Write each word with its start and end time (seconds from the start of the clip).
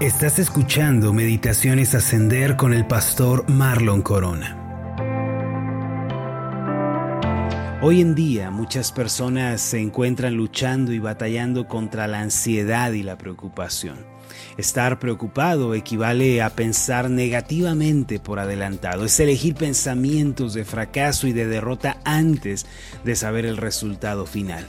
Estás 0.00 0.38
escuchando 0.38 1.14
Meditaciones 1.14 1.94
Ascender 1.94 2.56
con 2.56 2.74
el 2.74 2.86
pastor 2.86 3.48
Marlon 3.48 4.02
Corona. 4.02 4.62
Hoy 7.80 8.02
en 8.02 8.14
día 8.14 8.50
muchas 8.50 8.92
personas 8.92 9.62
se 9.62 9.80
encuentran 9.80 10.34
luchando 10.34 10.92
y 10.92 10.98
batallando 10.98 11.66
contra 11.66 12.06
la 12.08 12.20
ansiedad 12.20 12.92
y 12.92 13.02
la 13.02 13.16
preocupación. 13.16 14.04
Estar 14.58 14.98
preocupado 14.98 15.74
equivale 15.74 16.42
a 16.42 16.50
pensar 16.50 17.08
negativamente 17.08 18.20
por 18.20 18.38
adelantado, 18.38 19.06
es 19.06 19.18
elegir 19.18 19.54
pensamientos 19.54 20.52
de 20.52 20.66
fracaso 20.66 21.26
y 21.26 21.32
de 21.32 21.46
derrota 21.46 21.96
antes 22.04 22.66
de 23.02 23.16
saber 23.16 23.46
el 23.46 23.56
resultado 23.56 24.26
final. 24.26 24.66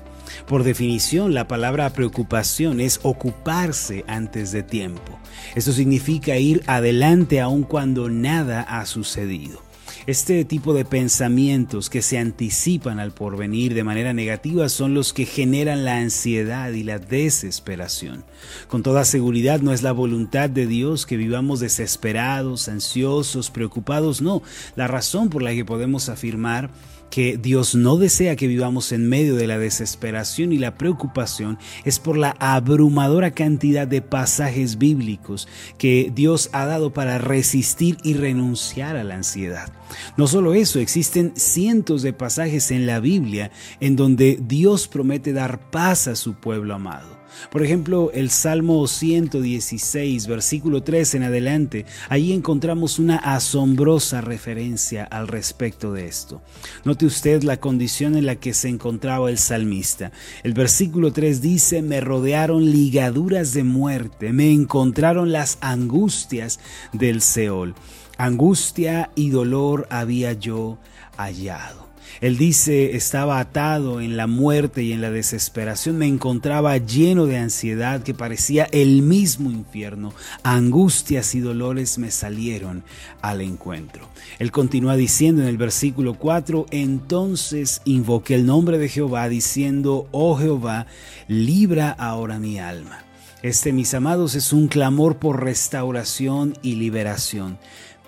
Por 0.47 0.63
definición, 0.63 1.33
la 1.33 1.47
palabra 1.47 1.89
preocupación 1.91 2.79
es 2.79 2.99
ocuparse 3.03 4.05
antes 4.07 4.51
de 4.51 4.63
tiempo. 4.63 5.19
Esto 5.55 5.71
significa 5.71 6.37
ir 6.37 6.63
adelante 6.67 7.39
aun 7.41 7.63
cuando 7.63 8.09
nada 8.09 8.61
ha 8.61 8.85
sucedido. 8.85 9.67
Este 10.07 10.45
tipo 10.45 10.73
de 10.73 10.85
pensamientos 10.85 11.89
que 11.89 12.01
se 12.01 12.17
anticipan 12.17 12.97
al 12.97 13.11
porvenir 13.11 13.73
de 13.73 13.83
manera 13.83 14.13
negativa 14.13 14.69
son 14.69 14.93
los 14.93 15.11
que 15.11 15.25
generan 15.25 15.83
la 15.83 15.97
ansiedad 15.97 16.71
y 16.71 16.83
la 16.83 16.97
desesperación. 16.97 18.23
Con 18.69 18.83
toda 18.83 19.03
seguridad 19.03 19.59
no 19.59 19.73
es 19.73 19.83
la 19.83 19.91
voluntad 19.91 20.49
de 20.49 20.65
Dios 20.65 21.05
que 21.05 21.17
vivamos 21.17 21.59
desesperados, 21.59 22.69
ansiosos, 22.69 23.51
preocupados, 23.51 24.21
no. 24.21 24.41
La 24.77 24.87
razón 24.87 25.29
por 25.29 25.41
la 25.41 25.53
que 25.53 25.65
podemos 25.65 26.07
afirmar 26.07 26.69
que 27.09 27.37
Dios 27.37 27.75
no 27.75 27.97
desea 27.97 28.35
que 28.35 28.47
vivamos 28.47 28.91
en 28.91 29.07
medio 29.07 29.35
de 29.35 29.47
la 29.47 29.57
desesperación 29.57 30.51
y 30.51 30.57
la 30.57 30.77
preocupación 30.77 31.57
es 31.85 31.99
por 31.99 32.17
la 32.17 32.35
abrumadora 32.39 33.31
cantidad 33.31 33.87
de 33.87 34.01
pasajes 34.01 34.77
bíblicos 34.77 35.47
que 35.77 36.11
Dios 36.13 36.49
ha 36.53 36.65
dado 36.65 36.93
para 36.93 37.17
resistir 37.17 37.97
y 38.03 38.13
renunciar 38.13 38.95
a 38.95 39.03
la 39.03 39.15
ansiedad. 39.15 39.71
No 40.17 40.27
solo 40.27 40.53
eso, 40.53 40.79
existen 40.79 41.33
cientos 41.35 42.01
de 42.01 42.13
pasajes 42.13 42.71
en 42.71 42.85
la 42.85 42.99
Biblia 42.99 43.51
en 43.79 43.95
donde 43.95 44.39
Dios 44.41 44.87
promete 44.87 45.33
dar 45.33 45.69
paz 45.71 46.07
a 46.07 46.15
su 46.15 46.33
pueblo 46.33 46.75
amado. 46.75 47.17
Por 47.51 47.63
ejemplo, 47.63 48.11
el 48.13 48.29
Salmo 48.29 48.87
116, 48.87 50.27
versículo 50.27 50.83
3 50.83 51.15
en 51.15 51.23
adelante, 51.23 51.85
ahí 52.09 52.33
encontramos 52.33 52.99
una 52.99 53.17
asombrosa 53.17 54.21
referencia 54.21 55.03
al 55.03 55.27
respecto 55.27 55.93
de 55.93 56.07
esto. 56.07 56.41
Note 56.83 57.05
usted 57.05 57.43
la 57.43 57.57
condición 57.57 58.15
en 58.15 58.25
la 58.25 58.35
que 58.35 58.53
se 58.53 58.69
encontraba 58.69 59.29
el 59.29 59.37
salmista. 59.37 60.11
El 60.43 60.53
versículo 60.53 61.13
3 61.13 61.41
dice, 61.41 61.81
me 61.81 62.01
rodearon 62.01 62.71
ligaduras 62.71 63.53
de 63.53 63.63
muerte, 63.63 64.33
me 64.33 64.51
encontraron 64.51 65.31
las 65.31 65.57
angustias 65.61 66.59
del 66.93 67.21
Seol. 67.21 67.75
Angustia 68.17 69.11
y 69.15 69.29
dolor 69.29 69.87
había 69.91 70.33
yo 70.33 70.79
hallado. 71.17 71.86
Él 72.21 72.37
dice, 72.37 72.95
estaba 72.95 73.39
atado 73.39 74.01
en 74.01 74.17
la 74.17 74.27
muerte 74.27 74.83
y 74.83 74.91
en 74.91 75.01
la 75.01 75.11
desesperación, 75.11 75.97
me 75.97 76.07
encontraba 76.07 76.77
lleno 76.77 77.25
de 77.25 77.37
ansiedad 77.37 78.03
que 78.03 78.13
parecía 78.13 78.67
el 78.71 79.01
mismo 79.01 79.51
infierno. 79.51 80.13
Angustias 80.43 81.35
y 81.35 81.39
dolores 81.39 81.97
me 81.97 82.11
salieron 82.11 82.83
al 83.21 83.41
encuentro. 83.41 84.09
Él 84.39 84.51
continúa 84.51 84.95
diciendo 84.95 85.41
en 85.41 85.47
el 85.47 85.57
versículo 85.57 86.15
4, 86.15 86.65
entonces 86.71 87.81
invoqué 87.85 88.35
el 88.35 88.45
nombre 88.45 88.77
de 88.77 88.89
Jehová 88.89 89.29
diciendo, 89.29 90.07
oh 90.11 90.37
Jehová, 90.37 90.87
libra 91.27 91.91
ahora 91.91 92.39
mi 92.39 92.59
alma. 92.59 93.03
Este, 93.43 93.71
mis 93.71 93.93
amados, 93.93 94.33
es 94.33 94.51
un 94.51 94.67
clamor 94.67 95.17
por 95.17 95.43
restauración 95.43 96.57
y 96.63 96.75
liberación. 96.75 97.59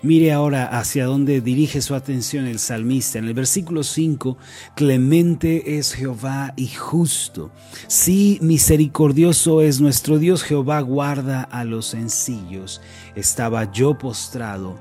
Mire 0.02 0.32
ahora 0.32 0.78
hacia 0.78 1.04
dónde 1.04 1.42
dirige 1.42 1.82
su 1.82 1.94
atención 1.94 2.46
el 2.46 2.58
salmista. 2.58 3.18
En 3.18 3.26
el 3.26 3.34
versículo 3.34 3.82
5, 3.82 4.38
clemente 4.74 5.78
es 5.78 5.92
Jehová 5.92 6.54
y 6.56 6.68
justo. 6.68 7.50
Sí, 7.86 8.38
misericordioso 8.40 9.60
es 9.60 9.80
nuestro 9.80 10.18
Dios, 10.18 10.42
Jehová 10.42 10.80
guarda 10.80 11.42
a 11.42 11.64
los 11.64 11.86
sencillos. 11.86 12.80
Estaba 13.14 13.70
yo 13.72 13.98
postrado 13.98 14.78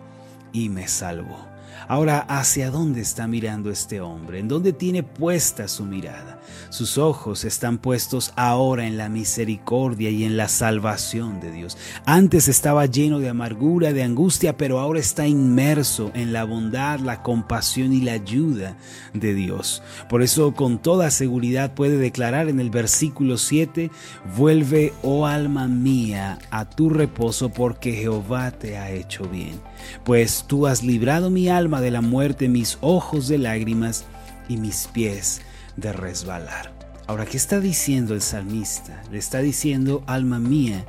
y 0.53 0.69
me 0.69 0.87
salvó. 0.87 1.48
Ahora, 1.89 2.19
¿hacia 2.19 2.69
dónde 2.69 3.01
está 3.01 3.27
mirando 3.27 3.71
este 3.71 3.99
hombre? 3.99 4.37
¿En 4.37 4.47
dónde 4.47 4.73
tiene 4.73 5.01
puesta 5.01 5.67
su 5.67 5.85
mirada? 5.85 6.39
Sus 6.69 6.99
ojos 6.99 7.45
están 7.45 7.79
puestos 7.79 8.31
ahora 8.35 8.85
en 8.85 8.95
la 8.95 9.09
misericordia 9.09 10.11
y 10.11 10.23
en 10.23 10.37
la 10.37 10.49
salvación 10.49 11.39
de 11.39 11.51
Dios. 11.51 11.79
Antes 12.05 12.47
estaba 12.47 12.85
lleno 12.85 13.17
de 13.17 13.29
amargura, 13.29 13.91
de 13.91 14.03
angustia, 14.03 14.55
pero 14.55 14.79
ahora 14.79 14.99
está 14.99 15.25
inmerso 15.25 16.11
en 16.13 16.31
la 16.31 16.43
bondad, 16.43 16.99
la 16.99 17.23
compasión 17.23 17.91
y 17.91 18.01
la 18.01 18.11
ayuda 18.13 18.77
de 19.15 19.33
Dios. 19.33 19.81
Por 20.09 20.21
eso 20.21 20.53
con 20.53 20.77
toda 20.77 21.09
seguridad 21.09 21.73
puede 21.73 21.97
declarar 21.97 22.49
en 22.49 22.59
el 22.59 22.69
versículo 22.69 23.39
7, 23.39 23.89
vuelve, 24.37 24.93
oh 25.01 25.25
alma 25.25 25.67
mía, 25.67 26.37
a 26.51 26.69
tu 26.69 26.91
reposo 26.91 27.49
porque 27.49 27.93
Jehová 27.93 28.51
te 28.51 28.77
ha 28.77 28.91
hecho 28.91 29.27
bien. 29.27 29.59
Pues 30.03 30.45
tú 30.47 30.67
has 30.67 30.83
librado 30.83 31.31
mi 31.31 31.49
alma 31.49 31.78
de 31.81 31.91
la 31.91 32.01
muerte, 32.01 32.49
mis 32.49 32.77
ojos 32.81 33.27
de 33.27 33.37
lágrimas 33.37 34.05
y 34.47 34.57
mis 34.57 34.87
pies 34.87 35.41
de 35.77 35.93
resbalar. 35.93 36.73
Ahora, 37.07 37.25
¿qué 37.25 37.37
está 37.37 37.59
diciendo 37.59 38.13
el 38.13 38.21
salmista? 38.21 39.01
Le 39.11 39.17
está 39.17 39.39
diciendo, 39.39 40.03
alma 40.05 40.39
mía, 40.39 40.85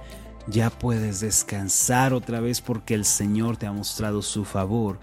ya 0.46 0.70
puedes 0.70 1.20
descansar 1.20 2.12
otra 2.12 2.40
vez 2.40 2.60
porque 2.60 2.94
el 2.94 3.04
Señor 3.04 3.56
te 3.56 3.66
ha 3.66 3.72
mostrado 3.72 4.20
su 4.22 4.44
favor 4.44 4.98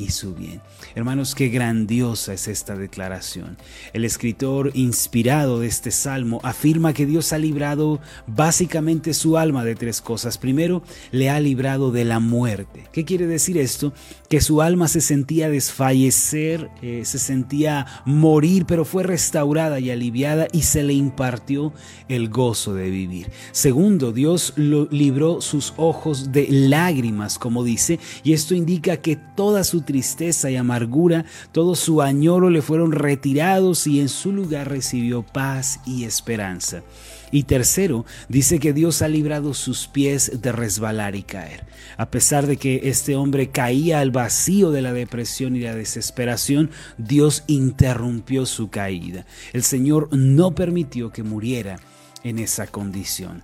y 0.00 0.10
su 0.10 0.34
bien. 0.34 0.62
Hermanos, 0.94 1.34
qué 1.34 1.48
grandiosa 1.48 2.32
es 2.32 2.48
esta 2.48 2.74
declaración. 2.74 3.58
El 3.92 4.04
escritor 4.04 4.70
inspirado 4.74 5.60
de 5.60 5.66
este 5.66 5.90
salmo 5.90 6.40
afirma 6.42 6.94
que 6.94 7.04
Dios 7.04 7.32
ha 7.32 7.38
librado 7.38 8.00
básicamente 8.26 9.12
su 9.12 9.36
alma 9.36 9.62
de 9.62 9.74
tres 9.74 10.00
cosas. 10.00 10.38
Primero, 10.38 10.82
le 11.10 11.28
ha 11.28 11.38
librado 11.38 11.92
de 11.92 12.04
la 12.06 12.18
muerte. 12.18 12.84
¿Qué 12.92 13.04
quiere 13.04 13.26
decir 13.26 13.58
esto? 13.58 13.92
Que 14.28 14.40
su 14.40 14.62
alma 14.62 14.88
se 14.88 15.02
sentía 15.02 15.50
desfallecer, 15.50 16.70
eh, 16.80 17.02
se 17.04 17.18
sentía 17.18 17.86
morir, 18.06 18.64
pero 18.66 18.86
fue 18.86 19.02
restaurada 19.02 19.80
y 19.80 19.90
aliviada 19.90 20.48
y 20.50 20.62
se 20.62 20.82
le 20.82 20.94
impartió 20.94 21.74
el 22.08 22.30
gozo 22.30 22.74
de 22.74 22.88
vivir. 22.88 23.30
Segundo, 23.52 24.12
Dios 24.12 24.54
lo 24.56 24.88
libró 24.90 25.42
sus 25.42 25.74
ojos 25.76 26.32
de 26.32 26.46
lágrimas, 26.50 27.38
como 27.38 27.64
dice, 27.64 27.98
y 28.24 28.32
esto 28.32 28.54
indica 28.54 28.96
que 28.98 29.16
toda 29.16 29.62
su 29.64 29.82
tristeza 29.90 30.52
y 30.52 30.56
amargura, 30.56 31.24
todo 31.50 31.74
su 31.74 32.00
añoro 32.00 32.48
le 32.48 32.62
fueron 32.62 32.92
retirados 32.92 33.88
y 33.88 33.98
en 33.98 34.08
su 34.08 34.30
lugar 34.30 34.68
recibió 34.68 35.24
paz 35.24 35.80
y 35.84 36.04
esperanza. 36.04 36.84
Y 37.32 37.42
tercero, 37.42 38.06
dice 38.28 38.60
que 38.60 38.72
Dios 38.72 39.02
ha 39.02 39.08
librado 39.08 39.52
sus 39.52 39.88
pies 39.88 40.40
de 40.40 40.52
resbalar 40.52 41.16
y 41.16 41.24
caer. 41.24 41.64
A 41.96 42.08
pesar 42.08 42.46
de 42.46 42.56
que 42.56 42.82
este 42.84 43.16
hombre 43.16 43.50
caía 43.50 43.98
al 43.98 44.12
vacío 44.12 44.70
de 44.70 44.82
la 44.82 44.92
depresión 44.92 45.56
y 45.56 45.60
la 45.60 45.74
desesperación, 45.74 46.70
Dios 46.96 47.42
interrumpió 47.48 48.46
su 48.46 48.70
caída. 48.70 49.26
El 49.52 49.64
Señor 49.64 50.08
no 50.12 50.54
permitió 50.54 51.10
que 51.10 51.24
muriera 51.24 51.80
en 52.22 52.38
esa 52.38 52.68
condición. 52.68 53.42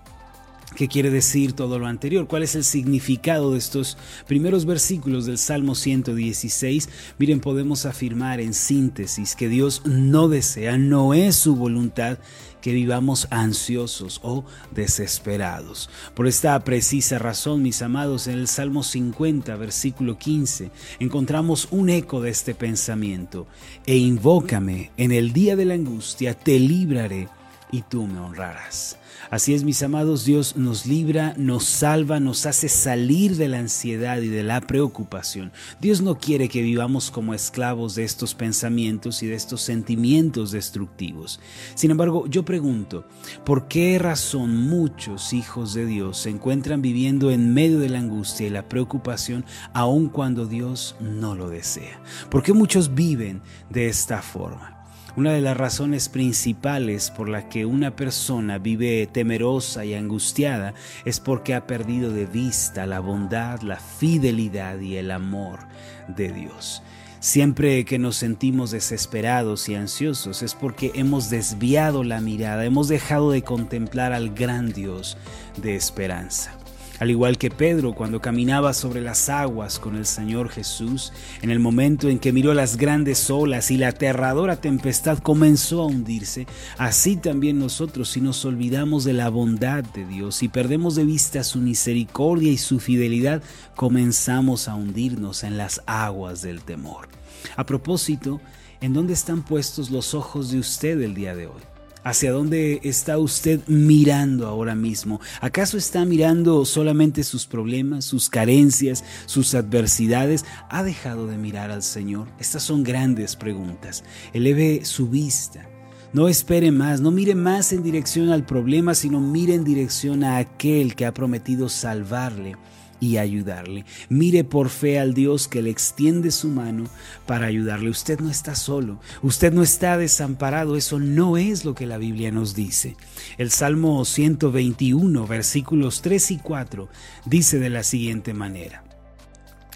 ¿Qué 0.77 0.89
quiere 0.89 1.09
decir 1.09 1.55
todo 1.55 1.79
lo 1.79 1.87
anterior? 1.87 2.27
¿Cuál 2.27 2.43
es 2.43 2.55
el 2.55 2.63
significado 2.63 3.53
de 3.53 3.59
estos 3.59 3.97
primeros 4.27 4.67
versículos 4.67 5.25
del 5.25 5.39
Salmo 5.39 5.75
116? 5.75 6.91
Miren, 7.19 7.41
podemos 7.41 7.87
afirmar 7.87 8.41
en 8.41 8.53
síntesis 8.53 9.35
que 9.35 9.49
Dios 9.49 9.81
no 9.87 10.29
desea, 10.29 10.77
no 10.77 11.15
es 11.15 11.35
su 11.35 11.57
voluntad 11.57 12.19
que 12.61 12.75
vivamos 12.75 13.27
ansiosos 13.31 14.21
o 14.23 14.45
desesperados. 14.75 15.89
Por 16.15 16.27
esta 16.27 16.63
precisa 16.63 17.19
razón, 17.19 17.63
mis 17.63 17.81
amados, 17.81 18.27
en 18.27 18.35
el 18.35 18.47
Salmo 18.47 18.83
50, 18.83 19.57
versículo 19.57 20.19
15, 20.19 20.71
encontramos 20.99 21.69
un 21.71 21.89
eco 21.89 22.21
de 22.21 22.29
este 22.29 22.55
pensamiento. 22.55 23.47
E 23.87 23.97
invócame 23.97 24.91
en 24.99 25.13
el 25.13 25.33
día 25.33 25.57
de 25.57 25.65
la 25.65 25.73
angustia, 25.73 26.35
te 26.35 26.59
libraré 26.59 27.29
y 27.77 27.83
tú 27.83 28.07
me 28.07 28.19
honrarás. 28.19 28.97
Así 29.31 29.53
es, 29.53 29.63
mis 29.63 29.83
amados, 29.83 30.25
Dios 30.25 30.57
nos 30.57 30.87
libra, 30.87 31.35
nos 31.37 31.65
salva, 31.65 32.21
nos 32.21 32.47
hace 32.47 32.69
salir 32.69 33.37
de 33.37 33.49
la 33.49 33.59
ansiedad 33.59 34.23
y 34.23 34.29
de 34.29 34.43
la 34.43 34.63
preocupación. 34.63 35.53
Dios 35.81 36.01
no 36.01 36.19
quiere 36.19 36.49
que 36.49 36.63
vivamos 36.63 37.11
como 37.11 37.35
esclavos 37.35 37.95
de 37.95 38.05
estos 38.05 38.35
pensamientos 38.35 39.23
y 39.23 39.27
de 39.27 39.35
estos 39.35 39.61
sentimientos 39.61 40.53
destructivos. 40.53 41.39
Sin 41.75 41.91
embargo, 41.91 42.27
yo 42.29 42.45
pregunto, 42.45 43.07
¿por 43.45 43.69
qué 43.69 43.99
razón 43.99 44.57
muchos 44.69 45.35
hijos 45.35 45.75
de 45.75 45.85
Dios 45.85 46.19
se 46.19 46.31
encuentran 46.31 46.81
viviendo 46.81 47.31
en 47.31 47.53
medio 47.53 47.79
de 47.79 47.91
la 47.91 47.99
angustia 47.99 48.47
y 48.47 48.51
la 48.51 48.69
preocupación 48.69 49.45
aun 49.75 50.09
cuando 50.09 50.47
Dios 50.47 50.97
no 51.01 51.35
lo 51.35 51.51
desea? 51.51 52.01
¿Por 52.31 52.43
qué 52.43 52.55
muchos 52.55 52.95
viven 52.95 53.43
de 53.69 53.89
esta 53.89 54.23
forma? 54.23 54.76
Una 55.17 55.33
de 55.33 55.41
las 55.41 55.57
razones 55.57 56.11
principales 56.11 57.11
por 57.11 57.31
la 57.31 57.49
que 57.49 57.65
una 57.65 57.97
persona 57.97 58.59
vive 58.59 59.09
temerosa 59.11 59.83
y 59.87 59.95
angustiada 59.95 60.75
es 61.07 61.21
porque 61.21 61.55
ha 61.55 61.67
perdido 61.67 62.13
de 62.13 62.27
vista 62.27 62.85
la 62.85 63.01
bondad, 63.01 63.63
la 63.63 63.77
fidelidad 63.77 64.79
y 64.79 64.97
el 64.97 65.11
amor 65.11 65.61
de 66.07 66.33
Dios. 66.33 66.83
Siempre 67.19 67.87
que 67.87 67.99
nos 67.99 68.17
sentimos 68.17 68.73
desesperados 68.73 69.71
y 69.71 69.75
ansiosos 69.75 70.43
es 70.43 70.55
porque 70.55 70.93
hemos 70.95 71.31
desviado 71.31 72.05
la 72.05 72.21
mirada, 72.21 72.67
hemos 72.67 72.89
dejado 72.89 73.31
de 73.31 73.41
contemplar 73.41 74.13
al 74.13 74.35
gran 74.35 74.71
Dios 74.75 75.17
de 75.57 75.77
esperanza. 75.77 76.53
Al 76.99 77.11
igual 77.11 77.37
que 77.37 77.51
Pedro 77.51 77.95
cuando 77.95 78.21
caminaba 78.21 78.73
sobre 78.73 79.03
las 79.03 79.29
aguas 79.29 79.79
con 79.79 79.97
el 79.97 80.07
Señor 80.07 80.49
Jesús, 80.49 81.13
en 81.43 81.51
el 81.51 81.61
momento 81.61 82.09
en 82.09 82.19
que 82.19 82.33
miró 82.33 82.55
las 82.55 82.77
grandes 82.77 83.31
olas 83.31 83.71
y 83.71 83.77
la 83.77 83.89
aterradora 83.89 84.57
tempestad 84.57 85.19
comenzó 85.19 85.83
a 85.83 85.87
hundirse, 85.87 86.47
así 86.79 87.17
también 87.17 87.59
nosotros 87.59 88.09
si 88.09 88.21
nos 88.21 88.45
olvidamos 88.45 89.05
de 89.05 89.13
la 89.13 89.29
bondad 89.29 89.85
de 89.85 90.07
Dios 90.07 90.43
y 90.43 90.49
perdemos 90.49 90.95
de 90.95 91.05
vista 91.05 91.45
su 91.45 91.59
misericordia 91.59 92.51
y 92.51 92.59
su 92.59 92.81
fidelidad, 92.81 93.43
comenzamos 93.75 94.69
a 94.69 94.75
hundirnos 94.75 95.45
en 95.45 95.59
las 95.59 95.83
aguas 95.87 96.41
del 96.41 96.63
temor. 96.63 97.09
A 97.57 97.65
propósito, 97.65 98.41
¿en 98.81 98.95
dónde 98.95 99.13
están 99.13 99.43
puestos 99.43 99.91
los 99.91 100.15
ojos 100.15 100.51
de 100.51 100.59
usted 100.59 101.01
el 101.03 101.15
día 101.15 101.35
de 101.35 101.47
hoy? 101.47 101.76
¿Hacia 102.07 102.31
dónde 102.31 102.79
está 102.85 103.19
usted 103.19 103.67
mirando 103.67 104.47
ahora 104.47 104.77
mismo? 104.77 105.21
¿Acaso 105.41 105.77
está 105.77 106.05
mirando 106.05 106.65
solamente 106.65 107.25
sus 107.25 107.47
problemas, 107.47 108.05
sus 108.05 108.31
carencias, 108.31 109.03
sus 109.27 109.57
adversidades? 109.57 110.45
¿Ha 110.71 110.85
dejado 110.85 111.27
de 111.27 111.37
mirar 111.37 111.73
al 111.73 111.83
Señor? 111.83 112.29
Estas 112.39 112.63
son 112.63 112.85
grandes 112.85 113.35
preguntas. 113.35 114.05
Eleve 114.33 114.85
su 114.85 115.09
vista. 115.09 115.69
No 116.13 116.29
espere 116.29 116.71
más, 116.71 117.01
no 117.01 117.11
mire 117.11 117.35
más 117.35 117.73
en 117.73 117.83
dirección 117.83 118.29
al 118.31 118.47
problema, 118.47 118.95
sino 118.95 119.19
mire 119.19 119.55
en 119.55 119.65
dirección 119.65 120.23
a 120.23 120.37
aquel 120.37 120.95
que 120.95 121.07
ha 121.07 121.13
prometido 121.13 121.69
salvarle 121.69 122.55
y 123.01 123.19
ayudarle. 123.19 123.85
Mire 124.09 124.45
por 124.45 124.69
fe 124.69 124.99
al 124.99 125.15
Dios 125.15 125.49
que 125.49 125.63
le 125.63 125.71
extiende 125.71 126.31
su 126.31 126.49
mano 126.49 126.85
para 127.27 127.47
ayudarle. 127.47 127.91
Usted 127.91 128.21
no 128.21 128.31
está 128.31 128.55
solo, 128.55 129.01
usted 129.23 129.53
no 129.53 129.63
está 129.63 129.97
desamparado, 129.99 130.77
eso 130.77 130.99
no 130.99 131.37
es 131.37 131.65
lo 131.65 131.75
que 131.75 131.87
la 131.87 131.99
Biblia 131.99 132.31
nos 132.31 132.55
dice. 132.55 132.97
El 133.39 133.51
Salmo 133.51 134.05
121, 134.05 135.27
versículos 135.27 136.03
3 136.03 136.31
y 136.33 136.39
4, 136.39 136.89
dice 137.25 137.59
de 137.59 137.71
la 137.71 137.83
siguiente 137.83 138.35
manera, 138.35 138.85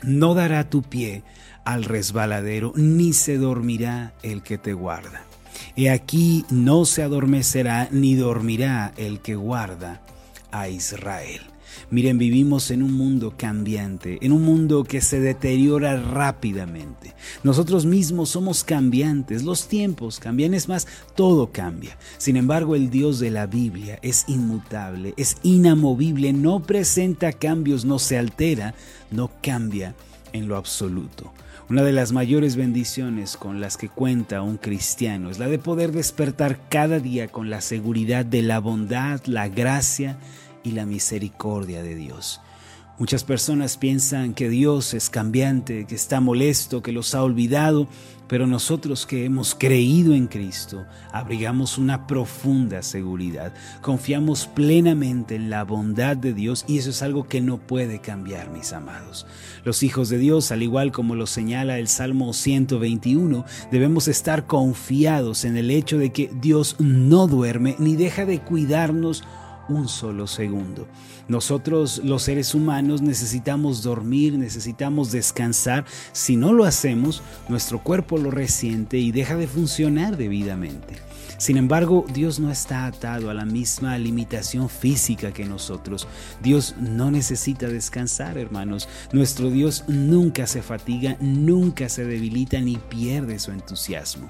No 0.02 0.34
dará 0.34 0.68
tu 0.68 0.82
pie 0.82 1.22
al 1.64 1.84
resbaladero, 1.84 2.72
ni 2.76 3.12
se 3.12 3.36
dormirá 3.36 4.14
el 4.22 4.42
que 4.42 4.58
te 4.58 4.72
guarda. 4.72 5.24
He 5.76 5.90
aquí 5.90 6.44
no 6.50 6.84
se 6.84 7.02
adormecerá 7.02 7.88
ni 7.90 8.14
dormirá 8.14 8.92
el 8.96 9.20
que 9.20 9.34
guarda 9.34 10.02
a 10.50 10.68
Israel. 10.68 11.42
Miren, 11.90 12.18
vivimos 12.18 12.70
en 12.70 12.82
un 12.82 12.92
mundo 12.92 13.34
cambiante, 13.36 14.18
en 14.20 14.32
un 14.32 14.42
mundo 14.42 14.84
que 14.84 15.00
se 15.00 15.20
deteriora 15.20 16.00
rápidamente. 16.00 17.14
Nosotros 17.42 17.86
mismos 17.86 18.30
somos 18.30 18.64
cambiantes, 18.64 19.42
los 19.42 19.68
tiempos 19.68 20.18
cambian, 20.18 20.54
es 20.54 20.68
más, 20.68 20.86
todo 21.14 21.50
cambia. 21.52 21.96
Sin 22.18 22.36
embargo, 22.36 22.74
el 22.74 22.90
Dios 22.90 23.18
de 23.20 23.30
la 23.30 23.46
Biblia 23.46 23.98
es 24.02 24.24
inmutable, 24.28 25.14
es 25.16 25.36
inamovible, 25.42 26.32
no 26.32 26.60
presenta 26.60 27.32
cambios, 27.32 27.84
no 27.84 27.98
se 27.98 28.18
altera, 28.18 28.74
no 29.10 29.30
cambia 29.42 29.94
en 30.32 30.48
lo 30.48 30.56
absoluto. 30.56 31.32
Una 31.70 31.84
de 31.84 31.92
las 31.92 32.10
mayores 32.10 32.56
bendiciones 32.56 33.36
con 33.36 33.60
las 33.60 33.76
que 33.76 33.88
cuenta 33.88 34.42
un 34.42 34.56
cristiano 34.56 35.30
es 35.30 35.38
la 35.38 35.46
de 35.46 35.60
poder 35.60 35.92
despertar 35.92 36.68
cada 36.68 36.98
día 36.98 37.28
con 37.28 37.48
la 37.48 37.60
seguridad 37.60 38.24
de 38.24 38.42
la 38.42 38.58
bondad, 38.58 39.20
la 39.26 39.48
gracia 39.48 40.18
y 40.62 40.72
la 40.72 40.86
misericordia 40.86 41.82
de 41.82 41.94
Dios. 41.94 42.40
Muchas 43.00 43.24
personas 43.24 43.78
piensan 43.78 44.34
que 44.34 44.50
Dios 44.50 44.92
es 44.92 45.08
cambiante, 45.08 45.86
que 45.86 45.94
está 45.94 46.20
molesto, 46.20 46.82
que 46.82 46.92
los 46.92 47.14
ha 47.14 47.22
olvidado, 47.22 47.88
pero 48.28 48.46
nosotros 48.46 49.06
que 49.06 49.24
hemos 49.24 49.54
creído 49.54 50.12
en 50.12 50.26
Cristo 50.26 50.84
abrigamos 51.10 51.78
una 51.78 52.06
profunda 52.06 52.82
seguridad, 52.82 53.54
confiamos 53.80 54.46
plenamente 54.46 55.34
en 55.34 55.48
la 55.48 55.64
bondad 55.64 56.14
de 56.14 56.34
Dios 56.34 56.66
y 56.68 56.76
eso 56.76 56.90
es 56.90 57.00
algo 57.00 57.26
que 57.26 57.40
no 57.40 57.56
puede 57.56 58.02
cambiar, 58.02 58.50
mis 58.50 58.74
amados. 58.74 59.26
Los 59.64 59.82
hijos 59.82 60.10
de 60.10 60.18
Dios, 60.18 60.52
al 60.52 60.62
igual 60.62 60.92
como 60.92 61.14
lo 61.14 61.26
señala 61.26 61.78
el 61.78 61.88
Salmo 61.88 62.34
121, 62.34 63.46
debemos 63.72 64.08
estar 64.08 64.46
confiados 64.46 65.46
en 65.46 65.56
el 65.56 65.70
hecho 65.70 65.96
de 65.96 66.12
que 66.12 66.30
Dios 66.40 66.76
no 66.78 67.28
duerme 67.28 67.76
ni 67.78 67.96
deja 67.96 68.26
de 68.26 68.40
cuidarnos 68.40 69.24
un 69.70 69.88
solo 69.88 70.26
segundo. 70.26 70.86
Nosotros 71.28 72.00
los 72.04 72.22
seres 72.22 72.54
humanos 72.54 73.02
necesitamos 73.02 73.82
dormir, 73.82 74.36
necesitamos 74.36 75.12
descansar. 75.12 75.84
Si 76.12 76.36
no 76.36 76.52
lo 76.52 76.64
hacemos, 76.64 77.22
nuestro 77.48 77.82
cuerpo 77.82 78.18
lo 78.18 78.30
resiente 78.30 78.98
y 78.98 79.12
deja 79.12 79.36
de 79.36 79.46
funcionar 79.46 80.16
debidamente. 80.16 80.96
Sin 81.40 81.56
embargo, 81.56 82.04
Dios 82.12 82.38
no 82.38 82.50
está 82.50 82.84
atado 82.84 83.30
a 83.30 83.34
la 83.34 83.46
misma 83.46 83.96
limitación 83.96 84.68
física 84.68 85.32
que 85.32 85.46
nosotros. 85.46 86.06
Dios 86.42 86.74
no 86.78 87.10
necesita 87.10 87.66
descansar, 87.66 88.36
hermanos. 88.36 88.88
Nuestro 89.12 89.50
Dios 89.50 89.84
nunca 89.88 90.46
se 90.46 90.60
fatiga, 90.60 91.16
nunca 91.20 91.88
se 91.88 92.04
debilita 92.04 92.60
ni 92.60 92.76
pierde 92.76 93.38
su 93.38 93.52
entusiasmo. 93.52 94.28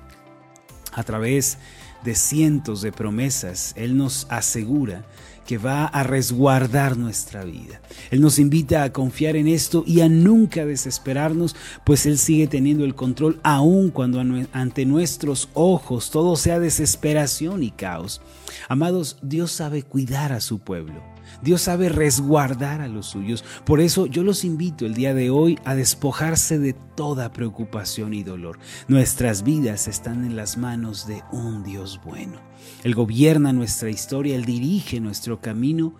A 0.92 1.02
través 1.02 1.58
de 2.04 2.14
cientos 2.14 2.82
de 2.82 2.92
promesas, 2.92 3.72
Él 3.76 3.96
nos 3.96 4.26
asegura 4.30 5.04
que 5.46 5.58
va 5.58 5.86
a 5.86 6.04
resguardar 6.04 6.96
nuestra 6.96 7.44
vida. 7.44 7.80
Él 8.10 8.20
nos 8.20 8.38
invita 8.38 8.84
a 8.84 8.92
confiar 8.92 9.34
en 9.34 9.48
esto 9.48 9.82
y 9.86 10.00
a 10.00 10.08
nunca 10.08 10.64
desesperarnos, 10.64 11.56
pues 11.84 12.06
Él 12.06 12.18
sigue 12.18 12.46
teniendo 12.46 12.84
el 12.84 12.94
control 12.94 13.40
aun 13.42 13.90
cuando 13.90 14.22
ante 14.52 14.86
nuestros 14.86 15.48
ojos 15.54 16.10
todo 16.10 16.36
sea 16.36 16.60
desesperación 16.60 17.64
y 17.64 17.72
caos. 17.72 18.20
Amados, 18.68 19.16
Dios 19.22 19.50
sabe 19.50 19.82
cuidar 19.82 20.32
a 20.32 20.40
su 20.40 20.60
pueblo. 20.60 21.02
Dios 21.42 21.62
sabe 21.62 21.88
resguardar 21.88 22.80
a 22.80 22.88
los 22.88 23.06
suyos. 23.06 23.44
Por 23.64 23.80
eso 23.80 24.06
yo 24.06 24.22
los 24.22 24.44
invito 24.44 24.86
el 24.86 24.94
día 24.94 25.14
de 25.14 25.30
hoy 25.30 25.58
a 25.64 25.74
despojarse 25.74 26.58
de 26.58 26.72
toda 26.72 27.32
preocupación 27.32 28.14
y 28.14 28.22
dolor. 28.22 28.58
Nuestras 28.88 29.42
vidas 29.42 29.88
están 29.88 30.24
en 30.24 30.36
las 30.36 30.56
manos 30.56 31.06
de 31.06 31.22
un 31.32 31.62
Dios 31.62 32.00
bueno. 32.04 32.40
Él 32.84 32.94
gobierna 32.94 33.52
nuestra 33.52 33.90
historia, 33.90 34.36
Él 34.36 34.44
dirige 34.44 35.00
nuestro 35.00 35.40
camino. 35.40 35.94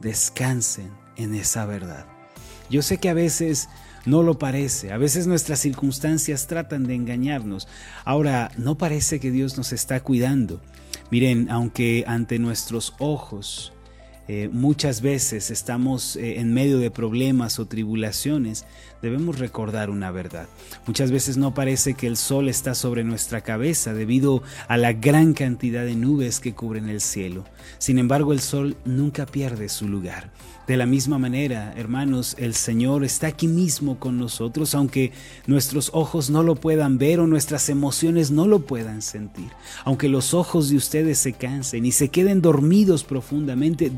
Descansen 0.00 0.90
en 1.16 1.34
esa 1.34 1.66
verdad. 1.66 2.06
Yo 2.70 2.82
sé 2.82 2.98
que 2.98 3.08
a 3.08 3.14
veces 3.14 3.68
no 4.06 4.22
lo 4.22 4.38
parece. 4.38 4.92
A 4.92 4.98
veces 4.98 5.26
nuestras 5.26 5.60
circunstancias 5.60 6.46
tratan 6.46 6.84
de 6.84 6.94
engañarnos. 6.94 7.68
Ahora, 8.04 8.50
no 8.56 8.76
parece 8.76 9.20
que 9.20 9.30
Dios 9.30 9.56
nos 9.56 9.72
está 9.72 10.00
cuidando. 10.00 10.60
Miren, 11.10 11.50
aunque 11.50 12.04
ante 12.06 12.38
nuestros 12.38 12.94
ojos 12.98 13.72
eh, 14.26 14.48
muchas 14.52 15.02
veces 15.02 15.50
estamos 15.50 16.16
eh, 16.16 16.40
en 16.40 16.54
medio 16.54 16.78
de 16.78 16.90
problemas 16.90 17.58
o 17.58 17.66
tribulaciones, 17.66 18.64
debemos 19.02 19.38
recordar 19.38 19.90
una 19.90 20.10
verdad. 20.10 20.48
Muchas 20.86 21.10
veces 21.10 21.36
no 21.36 21.52
parece 21.52 21.92
que 21.92 22.06
el 22.06 22.16
sol 22.16 22.48
está 22.48 22.74
sobre 22.74 23.04
nuestra 23.04 23.42
cabeza 23.42 23.92
debido 23.92 24.42
a 24.66 24.78
la 24.78 24.94
gran 24.94 25.34
cantidad 25.34 25.84
de 25.84 25.94
nubes 25.94 26.40
que 26.40 26.54
cubren 26.54 26.88
el 26.88 27.02
cielo. 27.02 27.44
Sin 27.78 27.98
embargo, 27.98 28.32
el 28.32 28.40
sol 28.40 28.76
nunca 28.86 29.26
pierde 29.26 29.68
su 29.68 29.88
lugar. 29.88 30.30
De 30.66 30.78
la 30.78 30.86
misma 30.86 31.18
manera, 31.18 31.74
hermanos, 31.76 32.36
el 32.38 32.54
Señor 32.54 33.04
está 33.04 33.26
aquí 33.26 33.46
mismo 33.46 33.98
con 33.98 34.18
nosotros, 34.18 34.74
aunque 34.74 35.12
nuestros 35.46 35.90
ojos 35.92 36.30
no 36.30 36.42
lo 36.42 36.54
puedan 36.54 36.96
ver 36.96 37.20
o 37.20 37.26
nuestras 37.26 37.68
emociones 37.68 38.30
no 38.30 38.46
lo 38.46 38.60
puedan 38.60 39.02
sentir. 39.02 39.50
Aunque 39.84 40.08
los 40.08 40.32
ojos 40.32 40.70
de 40.70 40.76
ustedes 40.76 41.18
se 41.18 41.34
cansen 41.34 41.84
y 41.84 41.92
se 41.92 42.08
queden 42.08 42.40
dormidos 42.40 43.04
profundamente, 43.04 43.90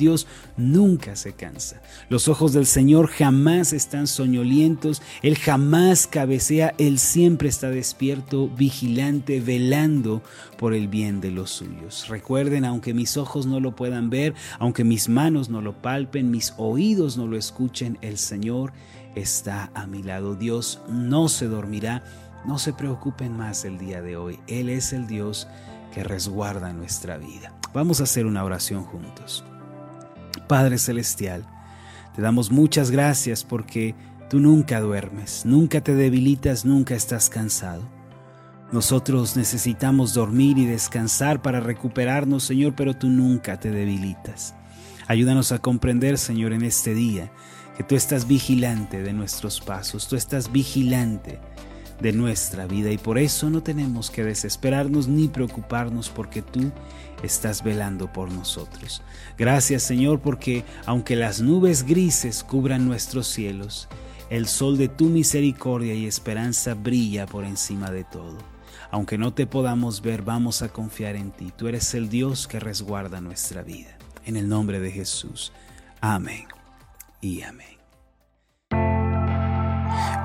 Nunca 0.56 1.16
se 1.16 1.32
cansa. 1.32 1.82
Los 2.08 2.28
ojos 2.28 2.52
del 2.52 2.64
Señor 2.64 3.08
jamás 3.08 3.72
están 3.72 4.06
soñolientos, 4.06 5.02
Él 5.22 5.36
jamás 5.36 6.06
cabecea, 6.06 6.74
Él 6.78 6.98
siempre 6.98 7.48
está 7.48 7.68
despierto, 7.68 8.48
vigilante, 8.48 9.40
velando 9.40 10.22
por 10.56 10.72
el 10.72 10.88
bien 10.88 11.20
de 11.20 11.30
los 11.30 11.50
suyos. 11.50 12.06
Recuerden, 12.08 12.64
aunque 12.64 12.94
mis 12.94 13.16
ojos 13.16 13.46
no 13.46 13.60
lo 13.60 13.76
puedan 13.76 14.08
ver, 14.08 14.34
aunque 14.58 14.84
mis 14.84 15.08
manos 15.08 15.50
no 15.50 15.60
lo 15.60 15.74
palpen, 15.74 16.30
mis 16.30 16.54
oídos 16.56 17.16
no 17.16 17.26
lo 17.26 17.36
escuchen, 17.36 17.98
el 18.00 18.16
Señor 18.16 18.72
está 19.16 19.70
a 19.74 19.86
mi 19.86 20.02
lado. 20.02 20.36
Dios 20.36 20.80
no 20.88 21.28
se 21.28 21.46
dormirá. 21.46 22.04
No 22.44 22.58
se 22.58 22.72
preocupen 22.72 23.36
más 23.36 23.64
el 23.64 23.76
día 23.76 24.00
de 24.02 24.16
hoy. 24.16 24.38
Él 24.46 24.68
es 24.68 24.92
el 24.92 25.08
Dios 25.08 25.48
que 25.92 26.04
resguarda 26.04 26.72
nuestra 26.72 27.16
vida. 27.18 27.52
Vamos 27.74 28.00
a 28.00 28.04
hacer 28.04 28.24
una 28.24 28.44
oración 28.44 28.84
juntos. 28.84 29.44
Padre 30.42 30.78
Celestial, 30.78 31.44
te 32.14 32.22
damos 32.22 32.50
muchas 32.50 32.90
gracias 32.90 33.44
porque 33.44 33.94
tú 34.30 34.40
nunca 34.40 34.80
duermes, 34.80 35.44
nunca 35.44 35.80
te 35.80 35.94
debilitas, 35.94 36.64
nunca 36.64 36.94
estás 36.94 37.28
cansado. 37.28 37.82
Nosotros 38.72 39.36
necesitamos 39.36 40.14
dormir 40.14 40.58
y 40.58 40.66
descansar 40.66 41.40
para 41.40 41.60
recuperarnos, 41.60 42.42
Señor, 42.42 42.74
pero 42.74 42.94
tú 42.94 43.08
nunca 43.08 43.60
te 43.60 43.70
debilitas. 43.70 44.54
Ayúdanos 45.06 45.52
a 45.52 45.60
comprender, 45.60 46.18
Señor, 46.18 46.52
en 46.52 46.62
este 46.62 46.92
día, 46.92 47.30
que 47.76 47.84
tú 47.84 47.94
estás 47.94 48.26
vigilante 48.26 49.02
de 49.02 49.12
nuestros 49.12 49.60
pasos, 49.60 50.08
tú 50.08 50.16
estás 50.16 50.50
vigilante 50.50 51.38
de 52.00 52.12
nuestra 52.12 52.66
vida 52.66 52.90
y 52.90 52.98
por 52.98 53.18
eso 53.18 53.50
no 53.50 53.62
tenemos 53.62 54.10
que 54.10 54.24
desesperarnos 54.24 55.08
ni 55.08 55.28
preocuparnos 55.28 56.10
porque 56.10 56.42
tú 56.42 56.70
estás 57.22 57.62
velando 57.62 58.12
por 58.12 58.30
nosotros. 58.30 59.02
Gracias 59.38 59.82
Señor 59.82 60.20
porque 60.20 60.64
aunque 60.84 61.16
las 61.16 61.40
nubes 61.40 61.84
grises 61.84 62.44
cubran 62.44 62.86
nuestros 62.86 63.26
cielos, 63.26 63.88
el 64.30 64.46
sol 64.46 64.76
de 64.76 64.88
tu 64.88 65.06
misericordia 65.06 65.94
y 65.94 66.06
esperanza 66.06 66.74
brilla 66.74 67.26
por 67.26 67.44
encima 67.44 67.90
de 67.90 68.04
todo. 68.04 68.38
Aunque 68.90 69.18
no 69.18 69.32
te 69.32 69.46
podamos 69.46 70.00
ver, 70.00 70.22
vamos 70.22 70.62
a 70.62 70.68
confiar 70.68 71.16
en 71.16 71.30
ti. 71.30 71.52
Tú 71.56 71.68
eres 71.68 71.94
el 71.94 72.08
Dios 72.08 72.46
que 72.46 72.60
resguarda 72.60 73.20
nuestra 73.20 73.62
vida. 73.62 73.96
En 74.24 74.36
el 74.36 74.48
nombre 74.48 74.80
de 74.80 74.90
Jesús. 74.90 75.52
Amén 76.00 76.46
y 77.20 77.42
amén. 77.42 77.75